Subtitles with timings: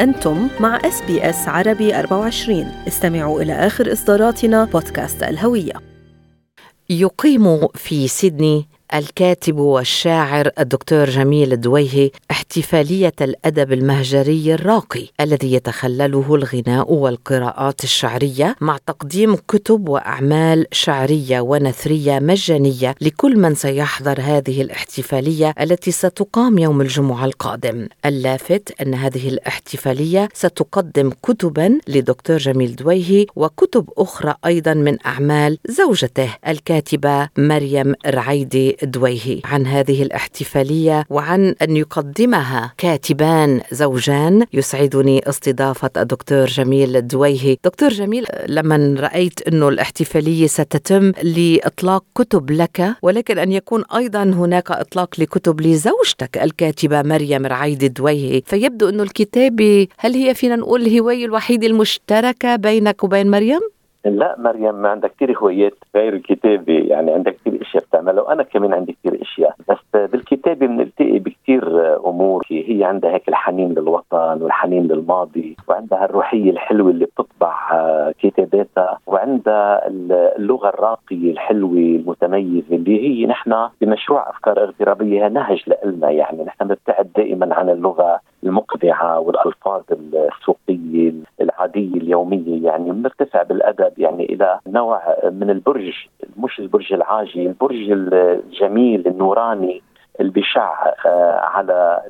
[0.00, 5.72] أنتم مع إس بي إس عربي 24 استمعوا إلى آخر إصداراتنا بودكاست الهوية.
[6.90, 16.92] يقيم في سيدني الكاتب والشاعر الدكتور جميل الدويهي احتفالية الأدب المهجري الراقي الذي يتخلله الغناء
[16.92, 25.90] والقراءات الشعرية مع تقديم كتب وأعمال شعرية ونثرية مجانية لكل من سيحضر هذه الاحتفالية التي
[25.90, 27.88] ستقام يوم الجمعة القادم.
[28.06, 36.36] اللافت أن هذه الاحتفالية ستقدم كتبا لدكتور جميل دويهي وكتب أخرى أيضا من أعمال زوجته
[36.48, 44.46] الكاتبة مريم رعيدي دويهي عن هذه الاحتفالية وعن أن يقدمها كاتبان زوجان.
[44.52, 52.94] يسعدني استضافة الدكتور جميل الدويهي دكتور جميل لما رأيت أنه الاحتفالية ستتم لإطلاق كتب لك
[53.02, 59.86] ولكن أن يكون أيضا هناك إطلاق لكتب لزوجتك الكاتبة مريم رعيد الدويهي فيبدو أنه الكتابة
[59.98, 63.60] هل هي فينا نقول الهواية الوحيدة المشتركة بينك وبين مريم؟
[64.08, 66.72] لا مريم عندها كثير هوايات غير الكتابة.
[66.72, 69.54] يعني عندها كثير أشياء بتعملها وأنا كمان عندي كثير أشياء.
[69.68, 69.78] بس
[70.10, 72.42] بالكتابة بنلتقي بكثير أمور.
[72.50, 77.54] هي عندها هيك الحنين للوطن والحنين للماضي وعندها الروحية الحلوة اللي بتطبع
[78.18, 79.88] كتاباتها وعندها
[80.36, 87.08] اللغة الراقية الحلوة المتميزة اللي هي نحن بمشروع أفكار اغترابية نهج لنا يعني نحن بنبتعد
[87.16, 88.20] دائما عن اللغة.
[88.46, 89.82] المقذعه والألفاظ
[90.14, 95.92] السوقية العادية اليومية يعني بنرتفع بالأدب يعني إلى نوع من البرج
[96.36, 99.82] مش البرج العاجي البرج الجميل النوراني.
[100.20, 102.02] اللي بيشع آه، على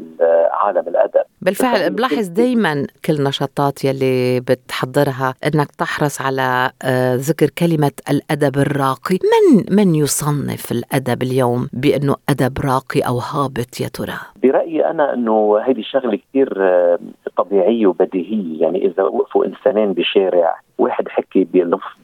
[0.52, 1.22] عالم الأدب.
[1.42, 9.18] بالفعل بلاحظ دائما كل نشاطات يلي بتحضرها إنك تحرص على آه، ذكر كلمة الأدب الراقي.
[9.32, 15.58] من من يصنف الأدب اليوم بأنه أدب راقي أو هابط يا ترى؟ برأيي أنا إنه
[15.66, 16.98] هذه شغلة كثير آه،
[17.36, 18.62] طبيعية وبديهية.
[18.62, 21.44] يعني إذا وقفوا إنسانين بشارع واحد حكي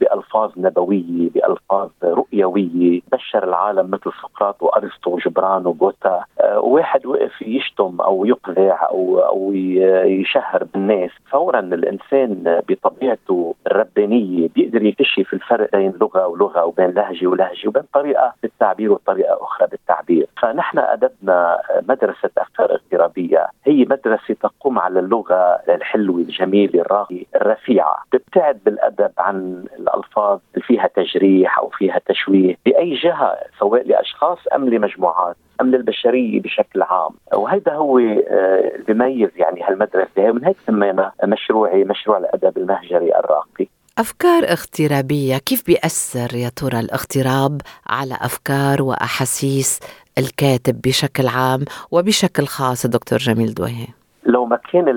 [0.00, 6.25] بألفاظ نبوية بألفاظ رؤيوية بشر العالم مثل سقراط وأرسطو وجبران وغوتا.
[6.41, 11.11] آه، واحد وقف يشتم أو يقذع أو أو يشهر بالناس.
[11.31, 18.32] فورا الإنسان بطبيعته الربانية بيقدر يكشف الفرق بين لغة ولغة وبين لهجة ولهجة وبين طريقة
[18.43, 20.27] بالتعبير وطريقة أخرى بالتعبير.
[20.43, 27.97] فنحن أدبنا مدرسة أفكار اغترابية هي مدرسة تقوم على اللغة الحلوة الجميلة الراقية الرفيعة.
[28.12, 34.69] بتبتعد بالأدب عن الألفاظ اللي فيها تجريح أو فيها تشويه؟ بأي جهة سواء لأشخاص أم
[34.69, 37.11] لمجموعات أم للبشرية بشكل عام.
[37.34, 40.31] وهذا هو آه، بيميز يعني هالمدرسة.
[40.31, 43.67] ومن هيك سمينا مشروعي مشروع الأدب المهجري الراقي.
[43.99, 49.81] أفكار اغترابية كيف بيأثر يا ترى الاغتراب على أفكار وأحاسيس
[50.19, 54.02] الكاتب بشكل عام وبشكل خاص دكتور جميل دويهي
[54.43, 54.89] لو ما كان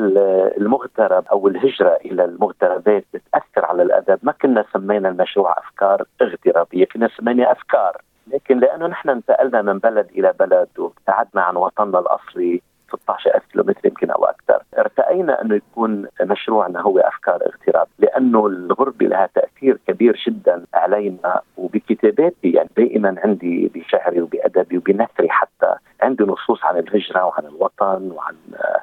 [0.58, 7.10] المغترب أو الهجرة إلى المغتربات بتاثر على الأدب ما كنا سمينا المشروع أفكار اغترابية كنا
[7.18, 8.02] سمينا أفكار.
[8.28, 12.62] لكن لأنه نحن انتقلنا من بلد إلى بلد وابتعدنا عن وطننا الأصلي
[12.92, 17.88] 16000 كيلومتر يمكن أو أكثر ارتأينا انه يكون مشروعنا هو أفكار اغتراب.
[18.00, 25.76] لأنه الغربه لها تأثير كبير جدا علينا وبكتاباتي يعني دائما عندي بشعري وبأدبي وبنثري حتى.
[26.02, 28.36] عندي نصوص عن الهجرة وعن الوطن وعن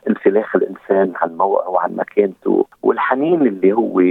[0.08, 2.66] انسلاخ الإنسان عن موقعه وعن مكانته.
[2.82, 4.02] والحنين اللي هو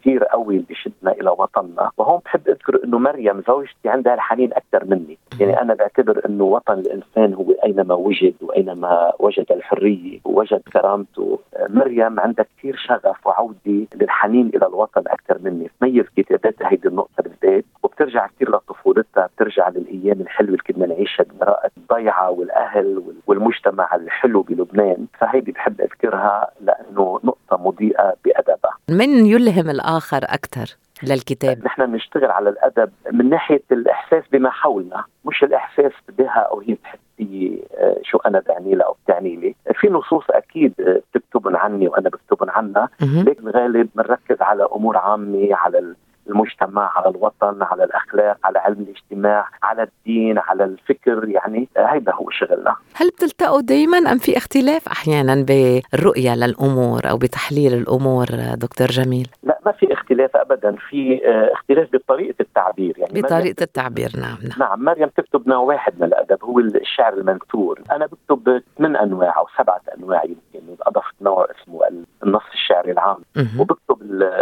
[0.00, 1.90] كثير قوي بشدنا إلى وطننا.
[1.96, 5.18] وهون بحب أذكر إنه مريم زوجتي عندها الحنين أكثر مني.
[5.40, 11.38] يعني أنا بعتبر إنه وطن الإنسان هو أينما وجد وأينما وجد الحرية ووجد كرامته.
[11.68, 15.70] مريم عندها كثير شغف وعودة للحنين إلى الوطن أكثر مني.
[15.80, 17.64] تميز كتاباتها هيدي النقطة بالذات.
[17.82, 18.50] وبترجع كثير
[18.86, 25.06] لطفولتها بترجع للأيام الحلوة اللي كنا نعيشها بقراءه الضيعة والأهل والمجتمع الحلو بلبنان.
[25.18, 28.78] فهيدي بحب أذكرها لأنه نقطة مضيئة بأدبها.
[28.90, 35.42] من يلهم الآخر أكثر للكتاب؟ نحن بنشتغل على الأدب من ناحية الإحساس بما حولنا مش
[35.42, 39.54] الإحساس بها أو هي بتحسي آه، شو أنا بعني لها أو بتعني لي.
[39.74, 40.72] في نصوص أكيد
[41.14, 45.94] بتكتبن عني وأنا بكتبن عنها لكن غالب بنركز على أمور عامة على
[46.28, 52.30] المجتمع على الوطن على الأخلاق على علم الاجتماع على الدين على الفكر يعني هذا هو
[52.30, 52.76] شغلنا.
[52.94, 59.58] هل بتلتقوا دائما أم في اختلاف أحيانا بالرؤيه للأمور أو بتحليل الأمور دكتور جميل؟ لا
[59.66, 60.76] ما في اختلاف اختلاف ابدا.
[60.90, 64.58] في آه، اختلاف بطريقة التعبير يعني بطريقة التعبير نعم نعم.
[64.58, 67.80] نعم مريم تكتب نوع واحد من الأدب هو الشعر المنثور.
[67.92, 71.80] أنا بكتب ثمان أنواع أو سبعة أنواع يمكن اضفت نوع اسمه
[72.26, 73.18] النص الشعري العام.
[73.58, 73.96] وبكتب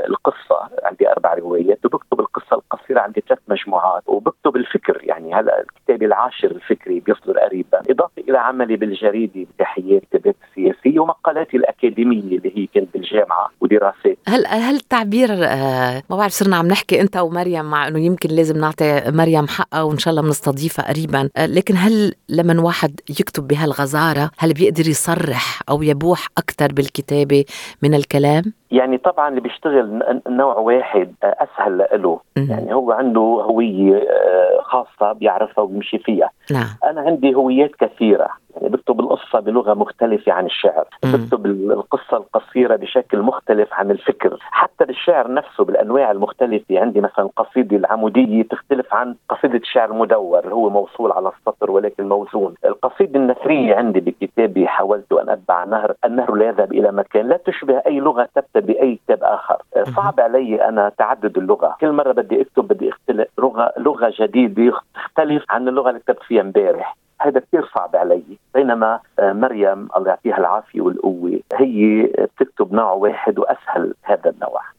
[0.09, 5.01] القصة عندي أربع روايات وبكتب القصة القصيرة عندي ثلاث مجموعات وبكتب الفكر.
[5.03, 7.83] يعني هلا كتابي العاشر الفكري بيصدر قريبا.
[7.91, 14.19] إضافة إلى عملي بالجريدة بتحيات كتابات سياسية ومقالاتي الأكاديمية اللي هي كانت بالجامعة ودراسات.
[14.29, 18.57] هل هل التعبير آه ما بعرف صرنا عم نحكي أنت ومريم مع إنه يمكن لازم
[18.59, 21.31] نعطي مريم حقها وان شاء الله بنستضيفها قريبا.
[21.37, 27.45] آه لكن هل لما واحد يكتب بهالغزارة هل بيقدر يصرح أو يبوح أكثر بالكتابة؟
[27.83, 32.21] من الكلام يعني طبعا اللي بيشتغل نوع واحد آه، أسهل له.
[32.37, 36.31] يعني هو عنده هوية آه، خاصة بيعرفها وبيمشي فيها.
[36.51, 36.67] نعم.
[36.85, 38.29] أنا عندي هويات كثيرة.
[38.57, 40.85] يعني بكتب القصة بلغة مختلفة عن الشعر.
[41.05, 44.37] بكتب القصة القصيرة بشكل مختلف عن الفكر.
[44.41, 46.81] حتى بالشعر نفسه بالأنواع المختلفة.
[46.81, 52.55] عندي مثلا القصيدة العمودية تختلف عن قصيدة الشعر المدور هو موصول على السطر ولكن موزون.
[52.65, 57.83] القصيدة النثرية عندي بكتابي حاولت أن أتبع نهر النهر لا يذهب إلى مكان لا تشبه
[57.87, 59.63] أي لغة تبدأ بأي كتاب آخر.
[59.97, 61.77] صعب علي أنا تعدد اللغة.
[61.81, 63.29] كل مرة بدي أكتب بدي أختلف.
[63.39, 66.97] لغة لغة جديدة تختلف عن اللغة اللي كتبت فيها امبارح.
[67.21, 68.23] هذا كثير صعب علي.
[68.55, 74.74] بينما آه، مريم الله يعطيها العافية والقوة هي بتكتب نوع واحد وأسهل هذا النوع.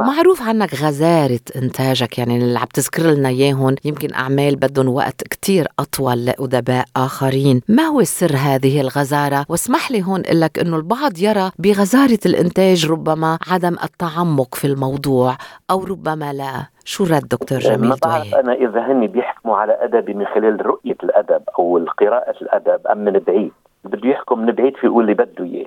[0.00, 5.66] معروف عنك غزارة إنتاجك يعني اللي عم تذكر لنا إياهم يمكن أعمال بدهم وقت كتير
[5.78, 7.60] أطول لأدباء آخرين.
[7.68, 13.38] ما هو سر هذه الغزارة؟ واسمح لي هون لك أنه البعض يرى بغزارة الإنتاج ربما
[13.50, 15.36] عدم التعمق في الموضوع
[15.70, 16.66] أو ربما لا.
[16.84, 20.96] شو رد دكتور جميل؟ ما بعرف أنا إذا هن بيحكموا على ادبي من خلال رؤية
[21.02, 23.52] الأدب أو قراءه الأدب أم من بعيد؟
[23.84, 25.66] بده يحكم من بعيد في يقول اللي بده إياه.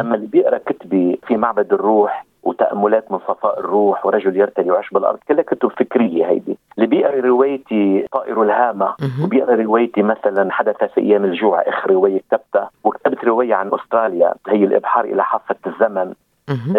[0.00, 5.18] أما اللي بيقرأ كتبي في معبد الروح وتأملات من صفاء الروح ورجل يرتدي وعش بالأرض
[5.28, 6.58] كلها كتب فكرية هيدي.
[6.76, 8.94] اللي بيقرا روايتي طائر الهامة
[9.24, 14.64] وبيقرا روايتي مثلا حدث في أيام الجوع إخ رواية كتبتها وكتبت رواية عن أستراليا هي
[14.64, 16.12] الإبحار إلى حافة الزمن.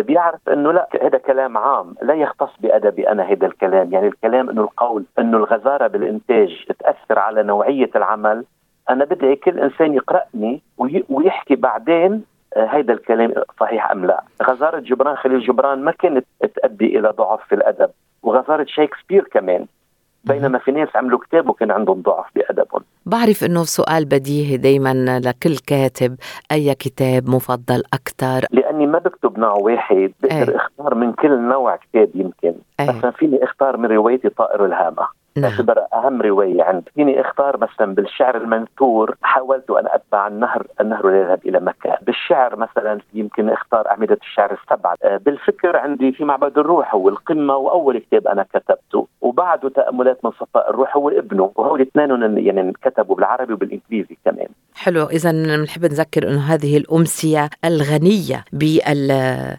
[0.01, 3.93] بيعرف إنه لا هذا كلام عام لا يختص بأدبي أنا هذا الكلام.
[3.93, 8.45] يعني الكلام إنه القول إنه الغزارة بالإنتاج تأثر على نوعية العمل.
[8.89, 10.61] أنا بدعي كل إنسان يقرأني
[11.09, 12.23] ويحكي بعدين
[12.57, 16.25] هيدا الكلام صحيح أم لا غزارة جبران خليل جبران ما كانت
[16.55, 17.89] تؤدي إلى ضعف في الأدب
[18.23, 19.65] وغزارة شيكسبير كمان
[20.23, 25.57] بينما في ناس عملوا كتاب وكان عندهم ضعف بأدبهم بعرف إنه سؤال بديهي دائما لكل
[25.67, 26.15] كاتب
[26.51, 31.75] أي كتاب مفضل أكثر لأني ما بكتب نوع واحد بقدر إيه؟ أختار من كل نوع
[31.75, 35.07] كتاب يمكن إيه؟ مثلا فيني أختار من روايتي طائر الهامة
[35.37, 35.51] نعم.
[35.51, 41.21] تعتبر أهم رواية عندي فيني اختار مثلا بالشعر المنثور حاولت أن أتبع النهر النهر لا
[41.21, 44.95] يذهب إلى مكان بالشعر مثلا يمكن اختار أعمدة الشعر السبعة.
[45.03, 49.07] آه، بالفكر عندي في معبد الروح هو القمه وأول كتاب أنا كتبته.
[49.21, 54.47] وبعده تأملات من صفاء الروح هو ابنه وهو الاثنين يعني كتبوا بالعربي وبالإنجليزي كمان.
[54.75, 55.03] حلو.
[55.03, 58.45] اذا بنحب نذكر إنه هذه الأمسية الغنية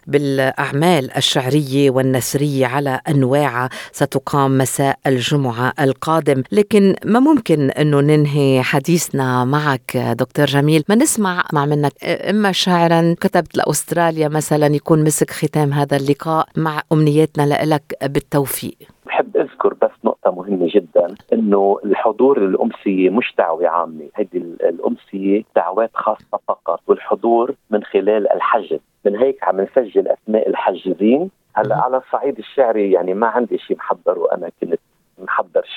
[0.07, 3.69] بالأعمال الشعرية والنثرية على أنواعها.
[3.91, 6.43] ستقام مساء الجمعة القادم.
[6.51, 13.15] لكن ما ممكن إنه ننهي حديثنا معك دكتور جميل؟ ما نسمع مع منك إما شاعرا
[13.21, 18.77] كتبت لأستراليا مثلا يكون مسك ختام هذا اللقاء مع أمنياتنا لك بالتوفيق.
[19.05, 24.27] بحب أذكر بس نقطة مهمة جدا إنه الحضور الأمسية مش دعوة عامة، هذه
[24.69, 31.75] الأمسية دعوات خاصة فقط والحضور من خلال الحجز، من هيك عم نسجل اسماء الحجزين، هلا
[31.75, 34.78] على الصعيد الشعري يعني ما عندي شيء محضر وأنا كنت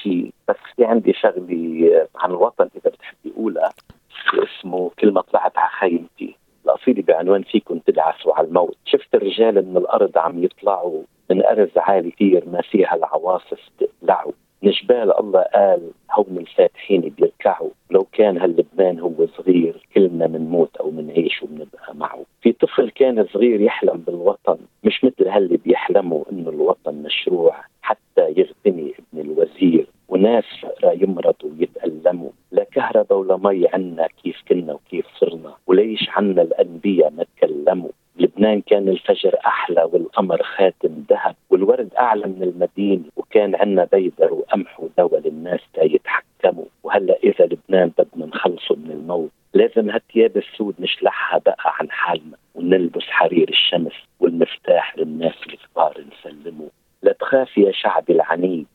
[0.02, 0.32] شيء.
[0.48, 3.72] بس في عندي شغلة عن الوطن إذا بتحبي أقولها
[4.34, 6.36] اسمه كلمة طلعت على خيمتي
[6.66, 8.76] القصيدة بعنوان فيكم تدعسوا على الموت.
[8.84, 14.32] شفت الرجال من الأرض عم يطلعوا من أرز عالي كثير ما فيها العواصف تقلعوا
[14.62, 17.70] نجبال الله قال هون الفاتحين بيركعوا.
[17.90, 22.24] لو كان هاللبنان هو صغير كلنا منموت أو منعيش وبنبقى معه.
[22.42, 27.56] في طفل كان صغير يحلم بالوطن مش مثل هاللي بيحلموا إنه الوطن مشروع.
[30.26, 30.42] الوزير
[30.82, 32.30] وناس يمرضوا ويتألموا.
[32.52, 35.54] لا كهرباء ولا مي عنا كيف كنا وكيف صرنا.
[35.66, 42.42] وليش عنا الأنبياء ما تكلموا؟ لبنان كان الفجر أحلى والقمر خاتم ذهب والورد أعلى من
[42.42, 46.64] المدينة وكان عنا بيدر وقمح ودواء للناس تا يتحكموا.
[46.82, 53.02] وهلأ إذا لبنان بدنا نخلصه من الموت لازم هالثياب السود نشلحها بقى عن حالنا ونلبس
[53.02, 56.68] حرير الشمس والمفتاح للناس الكبار نسلمه.
[57.02, 58.66] لا تخاف يا شعبي العنيد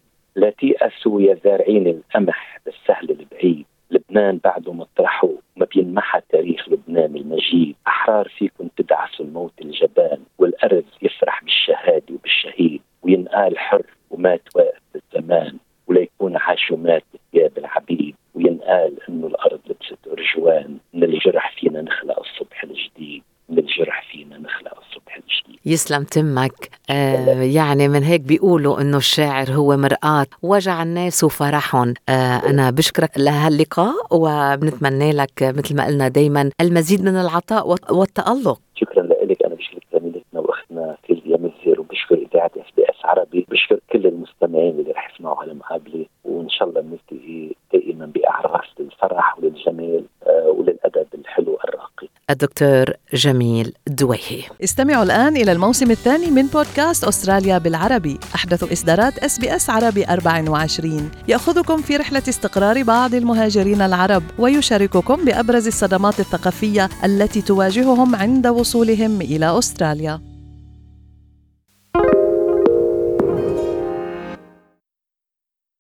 [0.48, 3.66] لا تيأسوا يا زارعين القمح بالسهل البعيد.
[3.92, 7.76] لبنان بعده مطرحه ما بينمحى تاريخ لبنان المجيد.
[7.88, 12.82] أحرار فيكم تدعسوا الموت الجبان والأرض يفرح بالشهادة وبالشهيد.
[13.02, 20.78] وينقال حر ومات واقف بالزمان وليكون عاش ومات بثياب العبيد وينقال إنه الأرض لبست أرجوان.
[20.94, 23.24] من الجرح فينا نخلق الصبح الجديد.
[23.50, 25.60] من الجرح فينا نخلق الصبح الجديد.
[25.66, 26.67] يسلم تمك.
[26.90, 30.26] آه يعني من هيك بيقولوا إنه الشاعر هو مرآة.
[30.44, 32.12] وجع الناس وفرحهم آه
[32.50, 38.60] أنا بشكرك لهاللقاء وبنتمنى لك مثل ما قلنا دايما المزيد من العطاء والتألق.
[38.76, 43.46] شكرا لك أنا بشكرك زميلتنا وأختنا فيليا مزير وبشكر إذاعة إس بي إس عربي.
[43.50, 46.06] بشكر كل المستمعين اللي رح يسمعوا هالمقابلة.
[46.26, 54.44] وإن شاء الله بنلتقي دائما بأعراس للفرح وللجمال آه وللادب الحلو الراقي الدكتور جميل دويهي.
[54.64, 58.20] استمعوا الآن إلى الموسم الثاني من بودكاست أستراليا بالعربي.
[58.36, 65.26] أحدث إصدارات إس بي إس عربي 24 يأخذكم في رحلة استقرار بعض المهاجرين العرب ويشارككم
[65.26, 70.27] بأبرز الصدمات الثقافية التي تواجههم عند وصولهم إلى أستراليا.